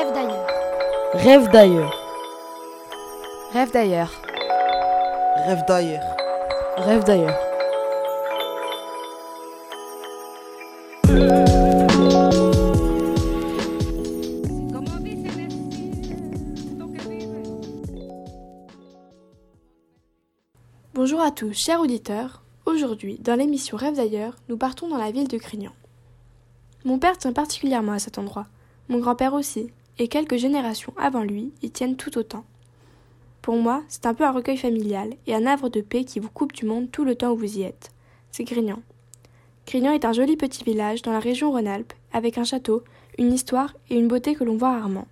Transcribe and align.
Rêve 0.00 0.14
d'ailleurs. 0.14 0.46
Rêve 1.12 1.50
d'ailleurs. 1.50 1.92
Rêve 3.52 3.70
d'ailleurs. 3.70 4.22
Rêve 5.46 5.64
d'ailleurs. 5.68 6.16
Rêve 6.78 7.04
d'ailleurs. 7.04 7.38
Bonjour 20.94 21.20
à 21.20 21.30
tous, 21.30 21.52
chers 21.52 21.80
auditeurs. 21.80 22.42
Aujourd'hui, 22.64 23.18
dans 23.20 23.34
l'émission 23.34 23.76
Rêve 23.76 23.96
d'ailleurs, 23.96 24.36
nous 24.48 24.56
partons 24.56 24.88
dans 24.88 24.96
la 24.96 25.10
ville 25.10 25.28
de 25.28 25.36
Crignan. 25.36 25.72
Mon 26.86 26.98
père 26.98 27.18
tient 27.18 27.34
particulièrement 27.34 27.92
à 27.92 27.98
cet 27.98 28.16
endroit, 28.16 28.46
mon 28.88 28.98
grand-père 28.98 29.34
aussi, 29.34 29.70
et 30.00 30.08
quelques 30.08 30.38
générations 30.38 30.94
avant 30.96 31.22
lui 31.22 31.52
y 31.62 31.70
tiennent 31.70 31.96
tout 31.96 32.16
autant. 32.16 32.44
Pour 33.42 33.56
moi, 33.56 33.82
c'est 33.88 34.06
un 34.06 34.14
peu 34.14 34.24
un 34.24 34.32
recueil 34.32 34.56
familial 34.56 35.10
et 35.26 35.34
un 35.34 35.46
havre 35.46 35.68
de 35.68 35.82
paix 35.82 36.04
qui 36.04 36.20
vous 36.20 36.30
coupe 36.30 36.54
du 36.54 36.64
monde 36.64 36.90
tout 36.90 37.04
le 37.04 37.14
temps 37.14 37.32
où 37.32 37.36
vous 37.36 37.58
y 37.58 37.62
êtes. 37.62 37.90
C'est 38.32 38.44
Grignan. 38.44 38.80
Grignan 39.66 39.92
est 39.92 40.06
un 40.06 40.14
joli 40.14 40.38
petit 40.38 40.64
village 40.64 41.02
dans 41.02 41.12
la 41.12 41.20
région 41.20 41.50
Rhône-Alpes, 41.50 41.92
avec 42.12 42.38
un 42.38 42.44
château, 42.44 42.82
une 43.18 43.32
histoire 43.32 43.76
et 43.90 43.96
une 43.96 44.08
beauté 44.08 44.34
que 44.34 44.42
l'on 44.42 44.56
voit 44.56 44.72
rarement. 44.72 45.06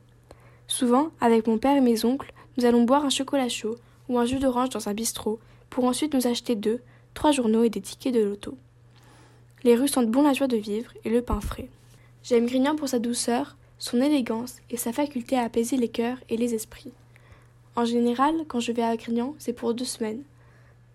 Souvent, 0.66 1.10
avec 1.20 1.46
mon 1.46 1.58
père 1.58 1.76
et 1.76 1.82
mes 1.82 2.06
oncles, 2.06 2.32
nous 2.56 2.64
allons 2.64 2.84
boire 2.84 3.04
un 3.04 3.10
chocolat 3.10 3.50
chaud 3.50 3.76
ou 4.08 4.18
un 4.18 4.24
jus 4.24 4.38
d'orange 4.38 4.70
dans 4.70 4.88
un 4.88 4.94
bistrot, 4.94 5.38
pour 5.68 5.84
ensuite 5.84 6.14
nous 6.14 6.26
acheter 6.26 6.54
deux, 6.54 6.80
trois 7.12 7.30
journaux 7.30 7.62
et 7.62 7.70
des 7.70 7.82
tickets 7.82 8.14
de 8.14 8.20
loto. 8.20 8.56
Les 9.64 9.76
rues 9.76 9.88
sentent 9.88 10.10
bon 10.10 10.22
la 10.22 10.32
joie 10.32 10.46
de 10.46 10.56
vivre 10.56 10.92
et 11.04 11.10
le 11.10 11.20
pain 11.20 11.40
frais. 11.40 11.68
J'aime 12.22 12.46
Grignan 12.46 12.74
pour 12.74 12.88
sa 12.88 12.98
douceur, 12.98 13.58
son 13.78 14.00
élégance 14.00 14.56
et 14.70 14.76
sa 14.76 14.92
faculté 14.92 15.36
à 15.36 15.44
apaiser 15.44 15.76
les 15.76 15.88
cœurs 15.88 16.18
et 16.28 16.36
les 16.36 16.54
esprits. 16.54 16.92
En 17.76 17.84
général, 17.84 18.34
quand 18.48 18.60
je 18.60 18.72
vais 18.72 18.82
à 18.82 18.96
Grignan, 18.96 19.34
c'est 19.38 19.52
pour 19.52 19.74
deux 19.74 19.84
semaines. 19.84 20.22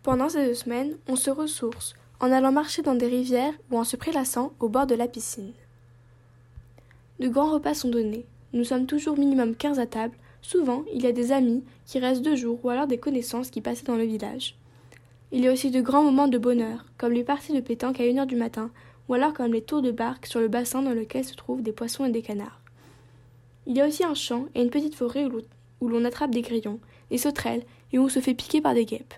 Pendant 0.04 0.28
ces 0.28 0.46
deux 0.46 0.54
semaines, 0.54 0.98
on 1.08 1.16
se 1.16 1.30
ressource 1.30 1.94
en 2.20 2.32
allant 2.32 2.52
marcher 2.52 2.82
dans 2.82 2.96
des 2.96 3.08
rivières 3.08 3.54
ou 3.72 3.78
en 3.78 3.84
se 3.84 3.96
prélassant 3.96 4.54
au 4.60 4.70
bord 4.70 4.88
de 4.88 4.96
la 4.96 5.08
piscine. 5.08 5.54
De 7.20 7.28
grands 7.30 7.52
repas 7.52 7.74
sont 7.74 7.90
donnés. 7.90 8.26
Nous 8.54 8.66
sommes 8.66 8.86
toujours 8.86 9.18
minimum 9.18 9.56
quinze 9.56 9.80
à 9.80 9.86
table. 9.86 10.16
Souvent, 10.42 10.84
il 10.94 11.02
y 11.02 11.08
a 11.08 11.12
des 11.12 11.32
amis 11.32 11.64
qui 11.86 12.00
restent 12.00 12.22
deux 12.22 12.36
jours 12.36 12.60
ou 12.64 12.70
alors 12.70 12.88
des 12.88 12.98
connaissances 12.98 13.50
qui 13.50 13.62
passaient 13.62 13.86
dans 13.86 13.96
le 13.96 14.04
village. 14.04 14.56
Il 15.32 15.44
y 15.44 15.48
a 15.48 15.52
aussi 15.52 15.72
de 15.72 15.82
grands 15.82 16.04
moments 16.04 16.28
de 16.28 16.38
bonheur, 16.38 16.86
comme 16.98 17.14
les 17.14 17.24
parties 17.24 17.54
de 17.54 17.62
pétanque 17.62 18.00
à 18.00 18.06
une 18.06 18.20
heure 18.20 18.26
du 18.26 18.36
matin, 18.36 18.72
ou 19.08 19.14
alors 19.14 19.34
comme 19.34 19.54
les 19.54 19.64
tours 19.64 19.82
de 19.82 19.92
barque 19.92 20.26
sur 20.26 20.40
le 20.40 20.48
bassin 20.48 20.82
dans 20.82 20.94
lequel 20.94 21.26
se 21.26 21.36
trouvent 21.36 21.64
des 21.64 21.72
poissons 21.72 22.06
et 22.06 22.12
des 22.12 22.22
canards. 22.22 22.63
Il 23.66 23.78
y 23.78 23.82
a 23.82 23.88
aussi 23.88 24.04
un 24.04 24.14
champ 24.14 24.46
et 24.56 24.62
une 24.62 24.70
petite 24.70 24.96
forêt 24.96 25.26
où 25.82 25.88
l'on 25.88 26.06
attrape 26.06 26.32
des 26.32 26.42
grillons, 26.42 26.80
des 27.10 27.18
sauterelles 27.18 27.64
et 27.92 28.00
où 28.00 28.04
on 28.04 28.10
se 28.10 28.20
fait 28.20 28.34
piquer 28.34 28.62
par 28.62 28.74
des 28.74 28.86
guêpes. 28.86 29.14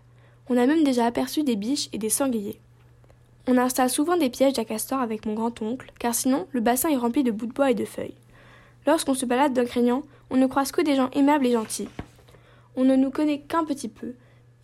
On 0.50 0.58
a 0.58 0.68
même 0.68 0.84
déjà 0.84 1.06
aperçu 1.06 1.44
des 1.44 1.56
biches 1.56 1.90
et 1.94 1.98
des 1.98 2.10
sangliers. 2.10 2.60
On 3.48 3.58
installe 3.58 3.90
souvent 3.90 4.18
des 4.18 4.30
pièges 4.30 4.58
à 4.60 4.66
castors 4.66 5.00
avec 5.00 5.26
mon 5.26 5.34
grand-oncle, 5.34 5.92
car 6.00 6.14
sinon 6.14 6.48
le 6.52 6.62
bassin 6.62 6.90
est 6.90 6.98
rempli 6.98 7.24
de 7.24 7.32
bouts 7.32 7.46
de 7.46 7.54
bois 7.54 7.72
et 7.72 7.76
de 7.76 7.86
feuilles. 7.86 8.16
Lorsqu'on 8.88 9.14
se 9.14 9.26
balade 9.26 9.54
d'un 9.54 9.66
craignant, 9.66 10.04
on 10.30 10.38
ne 10.38 10.48
croise 10.48 10.72
que 10.72 10.82
des 10.82 10.96
gens 10.96 11.10
aimables 11.12 11.46
et 11.48 11.54
gentils. 11.54 11.90
On 12.76 12.84
ne 12.84 12.96
nous 12.96 13.12
connaît 13.12 13.40
qu'un 13.40 13.64
petit 13.64 13.88
peu, 13.88 14.14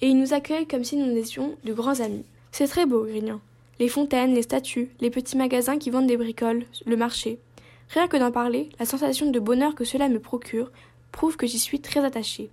et 0.01 0.07
ils 0.07 0.17
nous 0.17 0.33
accueillent 0.33 0.67
comme 0.67 0.83
si 0.83 0.97
nous 0.97 1.15
étions 1.15 1.55
de 1.63 1.73
grands 1.73 1.99
amis. 1.99 2.25
C'est 2.51 2.67
très 2.67 2.85
beau, 2.85 3.03
Grignan. 3.03 3.39
Les 3.79 3.87
fontaines, 3.87 4.33
les 4.33 4.41
statues, 4.43 4.89
les 4.99 5.09
petits 5.09 5.37
magasins 5.37 5.77
qui 5.77 5.89
vendent 5.89 6.07
des 6.07 6.17
bricoles, 6.17 6.65
le 6.85 6.97
marché. 6.97 7.39
Rien 7.93 8.07
que 8.07 8.15
d'en 8.15 8.31
parler, 8.31 8.69
la 8.79 8.85
sensation 8.85 9.31
de 9.31 9.39
bonheur 9.39 9.75
que 9.75 9.83
cela 9.83 10.07
me 10.07 10.19
procure 10.19 10.71
prouve 11.11 11.35
que 11.35 11.45
j'y 11.45 11.59
suis 11.59 11.81
très 11.81 12.05
attachée. 12.05 12.49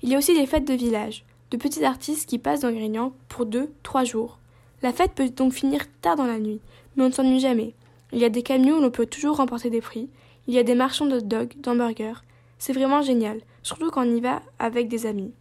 Il 0.00 0.08
y 0.08 0.14
a 0.14 0.18
aussi 0.18 0.32
des 0.32 0.46
fêtes 0.46 0.66
de 0.66 0.74
village, 0.74 1.24
de 1.50 1.56
petits 1.56 1.84
artistes 1.84 2.28
qui 2.28 2.38
passent 2.38 2.60
dans 2.60 2.70
Grignan 2.70 3.12
pour 3.28 3.46
deux, 3.46 3.72
trois 3.82 4.04
jours. 4.04 4.38
La 4.82 4.92
fête 4.92 5.10
peut 5.12 5.28
donc 5.28 5.54
finir 5.54 5.80
tard 6.02 6.14
dans 6.14 6.26
la 6.26 6.38
nuit, 6.38 6.60
mais 6.94 7.02
on 7.02 7.08
ne 7.08 7.12
s'ennuie 7.12 7.40
jamais. 7.40 7.74
Il 8.12 8.20
y 8.20 8.24
a 8.24 8.28
des 8.28 8.44
camions 8.44 8.78
où 8.78 8.80
l'on 8.80 8.92
peut 8.92 9.06
toujours 9.06 9.38
remporter 9.38 9.70
des 9.70 9.80
prix. 9.80 10.08
Il 10.46 10.54
y 10.54 10.58
a 10.58 10.62
des 10.62 10.76
marchands 10.76 11.06
de 11.06 11.18
dogs, 11.18 11.52
d'hamburgers. 11.56 12.22
C'est 12.58 12.72
vraiment 12.72 13.02
génial, 13.02 13.40
surtout 13.64 13.90
quand 13.90 14.06
on 14.06 14.16
y 14.16 14.20
va 14.20 14.40
avec 14.60 14.86
des 14.86 15.04
amis. 15.04 15.32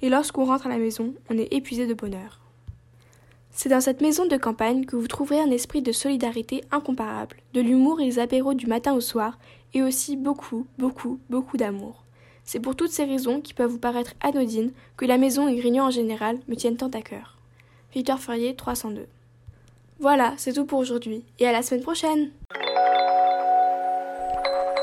Et 0.00 0.08
lorsqu'on 0.08 0.46
rentre 0.46 0.66
à 0.66 0.70
la 0.70 0.78
maison, 0.78 1.12
on 1.28 1.36
est 1.36 1.52
épuisé 1.52 1.86
de 1.86 1.92
bonheur. 1.92 2.40
C'est 3.52 3.68
dans 3.68 3.80
cette 3.80 4.00
maison 4.00 4.26
de 4.26 4.36
campagne 4.36 4.84
que 4.84 4.96
vous 4.96 5.08
trouverez 5.08 5.40
un 5.40 5.50
esprit 5.50 5.82
de 5.82 5.92
solidarité 5.92 6.62
incomparable, 6.70 7.36
de 7.52 7.60
l'humour 7.60 8.00
et 8.00 8.04
les 8.04 8.18
apéros 8.18 8.54
du 8.54 8.66
matin 8.66 8.94
au 8.94 9.00
soir, 9.00 9.38
et 9.74 9.82
aussi 9.82 10.16
beaucoup, 10.16 10.66
beaucoup, 10.78 11.18
beaucoup 11.28 11.56
d'amour. 11.56 12.04
C'est 12.44 12.60
pour 12.60 12.74
toutes 12.74 12.90
ces 12.90 13.04
raisons 13.04 13.40
qui 13.40 13.54
peuvent 13.54 13.70
vous 13.70 13.78
paraître 13.78 14.14
anodines 14.20 14.72
que 14.96 15.04
la 15.04 15.18
maison 15.18 15.46
et 15.46 15.56
Grignan 15.56 15.86
en 15.86 15.90
général 15.90 16.38
me 16.48 16.56
tiennent 16.56 16.76
tant 16.76 16.88
à 16.88 17.02
cœur. 17.02 17.38
Victor 17.92 18.18
Ferrier 18.18 18.54
302. 18.54 19.06
Voilà, 20.00 20.34
c'est 20.36 20.54
tout 20.54 20.64
pour 20.64 20.78
aujourd'hui, 20.78 21.24
et 21.38 21.46
à 21.46 21.52
la 21.52 21.62
semaine 21.62 21.82
prochaine 21.82 22.30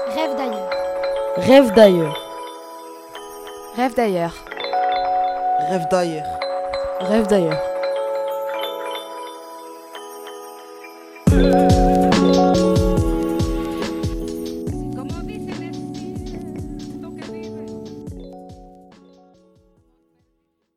Rêve 0.07 0.35
d'ailleurs. 0.37 0.69
Rêve 1.35 1.73
d'ailleurs. 1.73 2.23
Rêve 3.75 3.95
d'ailleurs. 3.95 4.45
Rêve 5.69 5.87
d'ailleurs. 5.89 6.39
Rêve 7.01 7.27
d'ailleurs. 7.27 7.76